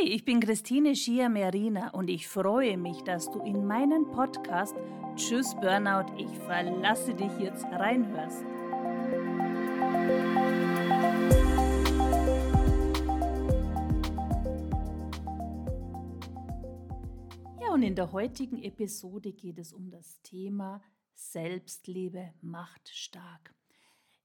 [0.00, 4.76] Hey, ich bin Christine Schier-Merina und ich freue mich, dass du in meinen Podcast
[5.16, 8.44] Tschüss Burnout, ich verlasse dich jetzt reinhörst.
[17.60, 20.80] Ja, und in der heutigen Episode geht es um das Thema
[21.14, 23.57] Selbstliebe macht stark.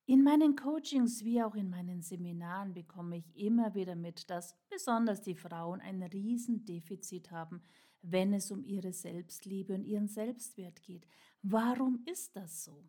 [0.06, 5.22] In meinen Coachings wie auch in meinen Seminaren bekomme ich immer wieder mit, dass besonders
[5.22, 7.64] die Frauen ein Riesendefizit haben,
[8.02, 11.08] wenn es um ihre Selbstliebe und ihren Selbstwert geht.
[11.41, 12.84] Warum ist das so?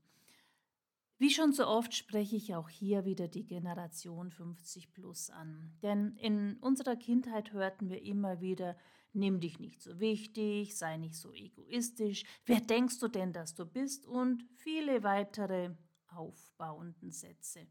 [1.18, 5.78] Wie schon so oft spreche ich auch hier wieder die Generation 50 plus an.
[5.82, 8.76] Denn in unserer Kindheit hörten wir immer wieder,
[9.12, 13.64] nimm dich nicht so wichtig, sei nicht so egoistisch, wer denkst du denn, dass du
[13.64, 15.76] bist und viele weitere
[16.16, 17.66] aufbauenden Sätze.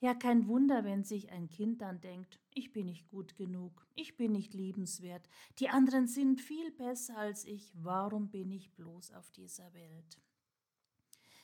[0.00, 4.16] Ja, kein Wunder, wenn sich ein Kind dann denkt, ich bin nicht gut genug, ich
[4.16, 9.32] bin nicht liebenswert, die anderen sind viel besser als ich, warum bin ich bloß auf
[9.32, 10.20] dieser Welt?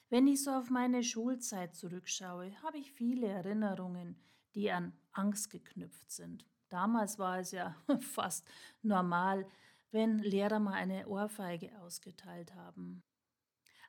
[0.08, 4.16] Wenn ich so auf meine Schulzeit zurückschaue, habe ich viele Erinnerungen,
[4.54, 6.46] die an Angst geknüpft sind.
[6.68, 8.46] Damals war es ja fast
[8.82, 9.46] normal,
[9.90, 13.02] wenn Lehrer mal eine Ohrfeige ausgeteilt haben.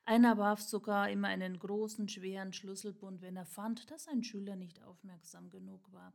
[0.07, 4.83] Einer warf sogar immer einen großen, schweren Schlüsselbund, wenn er fand, dass ein Schüler nicht
[4.83, 6.13] aufmerksam genug war.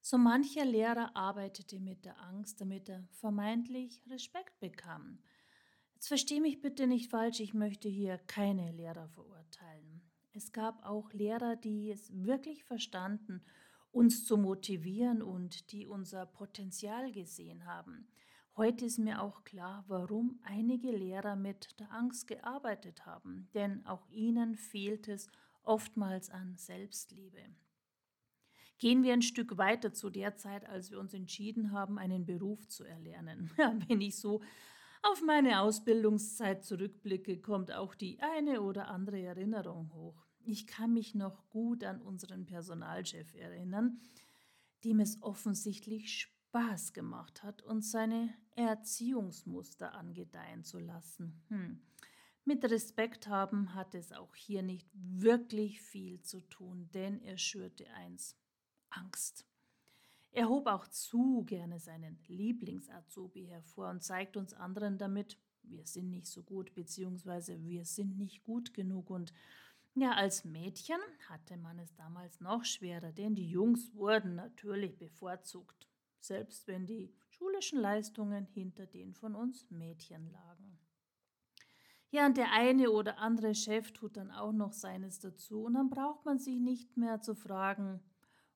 [0.00, 5.18] So mancher Lehrer arbeitete mit der Angst, damit er vermeintlich Respekt bekam.
[5.92, 10.00] Jetzt verstehe mich bitte nicht falsch, ich möchte hier keine Lehrer verurteilen.
[10.32, 13.44] Es gab auch Lehrer, die es wirklich verstanden,
[13.90, 18.08] uns zu motivieren und die unser Potenzial gesehen haben.
[18.56, 24.08] Heute ist mir auch klar, warum einige Lehrer mit der Angst gearbeitet haben, denn auch
[24.10, 25.28] ihnen fehlt es
[25.62, 27.38] oftmals an Selbstliebe.
[28.78, 32.66] Gehen wir ein Stück weiter zu der Zeit, als wir uns entschieden haben, einen Beruf
[32.66, 33.50] zu erlernen.
[33.58, 34.40] Ja, wenn ich so
[35.02, 40.26] auf meine Ausbildungszeit zurückblicke, kommt auch die eine oder andere Erinnerung hoch.
[40.42, 44.00] Ich kann mich noch gut an unseren Personalchef erinnern,
[44.84, 51.40] dem es offensichtlich Spaß gemacht hat, uns seine Erziehungsmuster angedeihen zu lassen.
[51.48, 51.80] Hm.
[52.44, 57.88] Mit Respekt haben hat es auch hier nicht wirklich viel zu tun, denn er schürte
[57.90, 58.36] eins
[58.88, 59.46] Angst.
[60.32, 66.10] Er hob auch zu gerne seinen Lieblingsazubi hervor und zeigt uns anderen damit, wir sind
[66.10, 69.10] nicht so gut, beziehungsweise wir sind nicht gut genug.
[69.10, 69.32] Und
[69.94, 75.89] ja, als Mädchen hatte man es damals noch schwerer, denn die Jungs wurden natürlich bevorzugt
[76.20, 80.78] selbst wenn die schulischen Leistungen hinter den von uns Mädchen lagen.
[82.12, 85.90] Ja, und der eine oder andere Chef tut dann auch noch seines dazu und dann
[85.90, 88.00] braucht man sich nicht mehr zu fragen,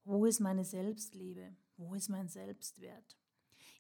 [0.03, 3.17] wo ist meine Selbstliebe, wo ist mein Selbstwert.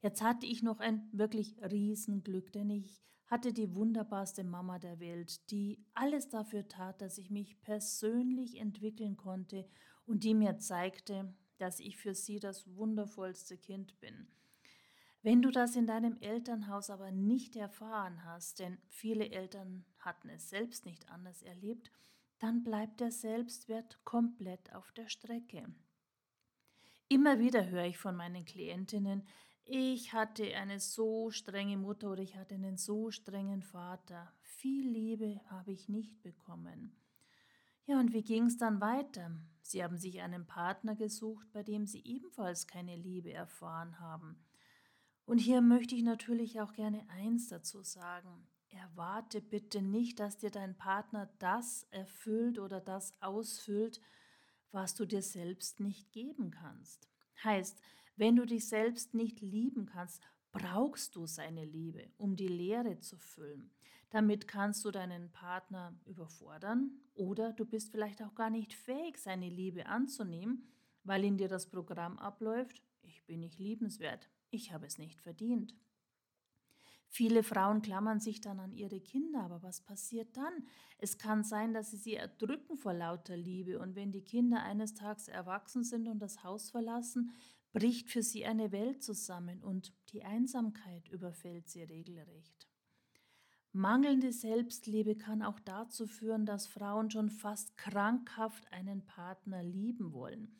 [0.00, 5.50] Jetzt hatte ich noch ein wirklich Riesenglück, denn ich hatte die wunderbarste Mama der Welt,
[5.50, 9.66] die alles dafür tat, dass ich mich persönlich entwickeln konnte
[10.06, 14.26] und die mir zeigte, dass ich für sie das wundervollste Kind bin.
[15.22, 20.50] Wenn du das in deinem Elternhaus aber nicht erfahren hast, denn viele Eltern hatten es
[20.50, 21.90] selbst nicht anders erlebt,
[22.38, 25.64] dann bleibt der Selbstwert komplett auf der Strecke.
[27.08, 29.26] Immer wieder höre ich von meinen Klientinnen,
[29.64, 34.30] ich hatte eine so strenge Mutter oder ich hatte einen so strengen Vater.
[34.42, 36.94] Viel Liebe habe ich nicht bekommen.
[37.86, 39.30] Ja, und wie ging es dann weiter?
[39.60, 44.42] Sie haben sich einen Partner gesucht, bei dem Sie ebenfalls keine Liebe erfahren haben.
[45.26, 48.46] Und hier möchte ich natürlich auch gerne eins dazu sagen.
[48.68, 54.00] Erwarte bitte nicht, dass dir dein Partner das erfüllt oder das ausfüllt,
[54.72, 57.08] was du dir selbst nicht geben kannst.
[57.42, 57.80] Heißt,
[58.16, 63.18] wenn du dich selbst nicht lieben kannst, brauchst du seine Liebe, um die Leere zu
[63.18, 63.72] füllen.
[64.10, 69.48] Damit kannst du deinen Partner überfordern oder du bist vielleicht auch gar nicht fähig, seine
[69.48, 70.68] Liebe anzunehmen,
[71.02, 75.74] weil in dir das Programm abläuft, ich bin nicht liebenswert, ich habe es nicht verdient.
[77.08, 80.52] Viele Frauen klammern sich dann an ihre Kinder, aber was passiert dann?
[80.98, 84.94] Es kann sein, dass sie sie erdrücken vor lauter Liebe und wenn die Kinder eines
[84.94, 87.32] Tages erwachsen sind und das Haus verlassen,
[87.74, 92.68] bricht für sie eine Welt zusammen und die Einsamkeit überfällt sie regelrecht.
[93.72, 100.54] Mangelnde Selbstliebe kann auch dazu führen, dass Frauen schon fast krankhaft einen Partner lieben wollen,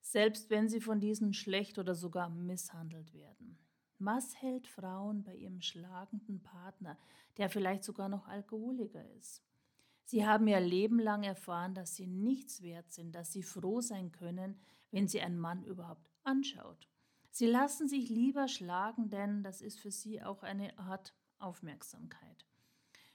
[0.00, 3.56] selbst wenn sie von diesen schlecht oder sogar misshandelt werden.
[4.00, 6.98] Was hält Frauen bei ihrem schlagenden Partner,
[7.36, 9.44] der vielleicht sogar noch Alkoholiker ist?
[10.04, 14.10] Sie haben ihr Leben lang erfahren, dass sie nichts wert sind, dass sie froh sein
[14.10, 14.58] können,
[14.90, 16.88] wenn sie einen Mann überhaupt anschaut.
[17.30, 22.46] Sie lassen sich lieber schlagen, denn das ist für sie auch eine Art Aufmerksamkeit.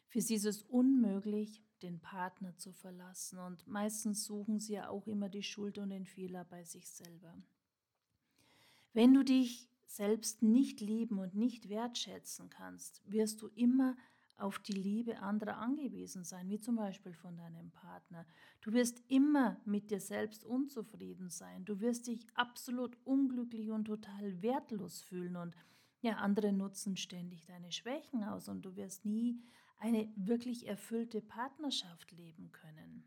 [0.07, 5.07] Für sie ist es unmöglich, den Partner zu verlassen und meistens suchen sie ja auch
[5.07, 7.33] immer die Schuld und den Fehler bei sich selber.
[8.93, 13.97] Wenn du dich selbst nicht lieben und nicht wertschätzen kannst, wirst du immer
[14.41, 18.25] auf die Liebe anderer angewiesen sein, wie zum Beispiel von deinem Partner.
[18.61, 21.65] Du wirst immer mit dir selbst unzufrieden sein.
[21.65, 25.55] Du wirst dich absolut unglücklich und total wertlos fühlen und
[26.01, 29.39] ja, andere nutzen ständig deine Schwächen aus und du wirst nie
[29.77, 33.03] eine wirklich erfüllte Partnerschaft leben können.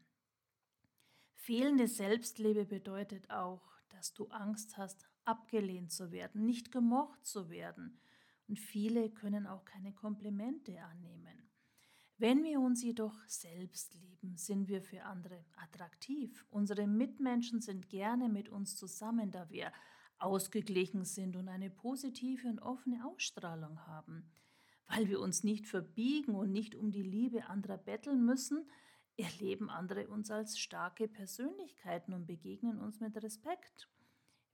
[1.35, 7.99] Fehlende Selbstliebe bedeutet auch, dass du Angst hast, abgelehnt zu werden, nicht gemocht zu werden
[8.49, 11.51] und viele können auch keine Komplimente annehmen.
[12.17, 16.47] Wenn wir uns jedoch selbst lieben, sind wir für andere attraktiv.
[16.49, 19.73] Unsere Mitmenschen sind gerne mit uns zusammen, da wir
[20.19, 24.31] ausgeglichen sind und eine positive und offene Ausstrahlung haben.
[24.87, 28.71] Weil wir uns nicht verbiegen und nicht um die Liebe anderer betteln müssen,
[29.17, 33.89] erleben andere uns als starke Persönlichkeiten und begegnen uns mit Respekt.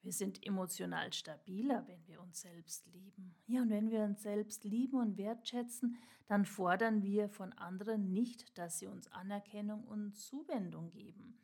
[0.03, 3.35] Wir sind emotional stabiler, wenn wir uns selbst lieben.
[3.47, 8.57] Ja, und wenn wir uns selbst lieben und wertschätzen, dann fordern wir von anderen nicht,
[8.57, 11.39] dass sie uns Anerkennung und Zuwendung geben.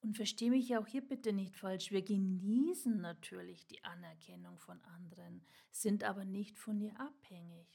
[0.00, 5.44] Und verstehe mich auch hier bitte nicht falsch, wir genießen natürlich die Anerkennung von anderen,
[5.70, 7.66] sind aber nicht von ihr abhängig.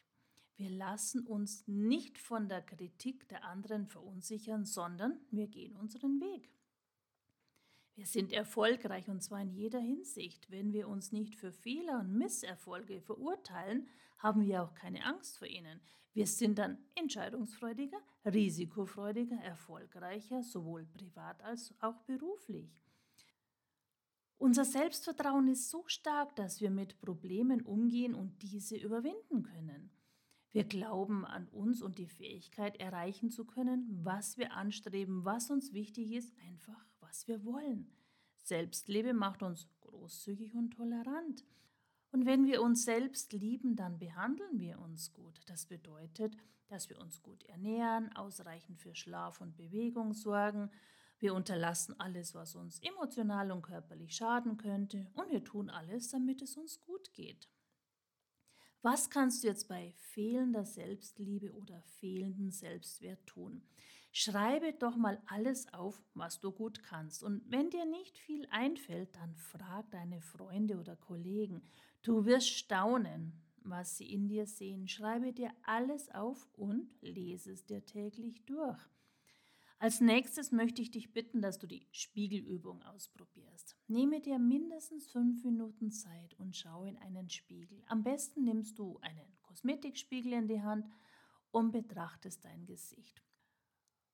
[0.56, 6.50] Wir lassen uns nicht von der Kritik der anderen verunsichern, sondern wir gehen unseren Weg.
[7.96, 10.50] Wir sind erfolgreich und zwar in jeder Hinsicht.
[10.50, 15.48] Wenn wir uns nicht für Fehler und Misserfolge verurteilen, haben wir auch keine Angst vor
[15.48, 15.82] ihnen.
[16.14, 22.70] Wir sind dann entscheidungsfreudiger, risikofreudiger, erfolgreicher, sowohl privat als auch beruflich.
[24.38, 29.92] Unser Selbstvertrauen ist so stark, dass wir mit Problemen umgehen und diese überwinden können.
[30.52, 35.74] Wir glauben an uns und die Fähigkeit, erreichen zu können, was wir anstreben, was uns
[35.74, 37.92] wichtig ist, einfach was wir wollen.
[38.38, 41.44] Selbstliebe macht uns großzügig und tolerant.
[42.12, 45.42] Und wenn wir uns selbst lieben, dann behandeln wir uns gut.
[45.48, 46.38] Das bedeutet,
[46.70, 50.72] dass wir uns gut ernähren, ausreichend für Schlaf und Bewegung sorgen.
[51.20, 55.12] Wir unterlassen alles, was uns emotional und körperlich schaden könnte.
[55.14, 57.50] Und wir tun alles, damit es uns gut geht.
[58.82, 63.64] Was kannst du jetzt bei fehlender Selbstliebe oder fehlendem Selbstwert tun?
[64.12, 67.24] Schreibe doch mal alles auf, was du gut kannst.
[67.24, 71.62] Und wenn dir nicht viel einfällt, dann frag deine Freunde oder Kollegen.
[72.02, 74.88] Du wirst staunen, was sie in dir sehen.
[74.88, 78.80] Schreibe dir alles auf und lese es dir täglich durch.
[79.80, 83.76] Als nächstes möchte ich dich bitten, dass du die Spiegelübung ausprobierst.
[83.88, 87.82] Nehme dir mindestens fünf Minuten Zeit und schau in einen Spiegel.
[87.88, 90.86] Am besten nimmst du einen Kosmetikspiegel in die Hand
[91.50, 93.24] und betrachtest dein Gesicht.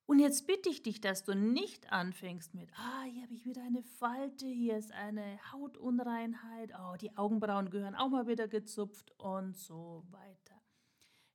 [0.08, 3.62] Und jetzt bitte ich dich, dass du nicht anfängst mit, ah, hier habe ich wieder
[3.62, 9.54] eine Falte, hier ist eine Hautunreinheit, oh, die Augenbrauen gehören auch mal wieder gezupft und
[9.54, 10.62] so weiter.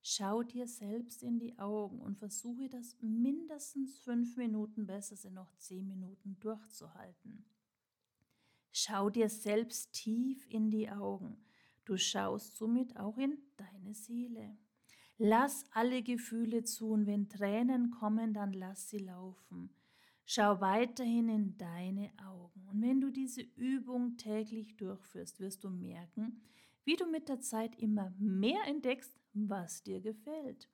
[0.01, 5.53] Schau dir selbst in die Augen und versuche das mindestens fünf Minuten, besser sind noch
[5.57, 7.45] zehn Minuten durchzuhalten.
[8.71, 11.37] Schau dir selbst tief in die Augen.
[11.85, 14.57] Du schaust somit auch in deine Seele.
[15.17, 19.69] Lass alle Gefühle zu und wenn Tränen kommen, dann lass sie laufen.
[20.25, 22.67] Schau weiterhin in deine Augen.
[22.67, 26.41] Und wenn du diese Übung täglich durchführst, wirst du merken,
[26.85, 30.69] wie du mit der Zeit immer mehr entdeckst, was dir gefällt.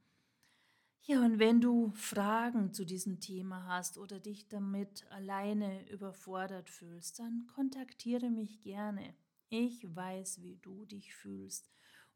[1.02, 7.20] Ja, und wenn du Fragen zu diesem Thema hast oder dich damit alleine überfordert fühlst,
[7.20, 9.16] dann kontaktiere mich gerne.
[9.50, 11.70] Ich weiß, wie du dich fühlst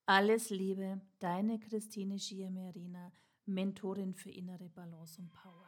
[0.05, 3.11] Alles Liebe, deine Christine Schiermerina,
[3.47, 5.65] Mentorin für innere Balance und Power.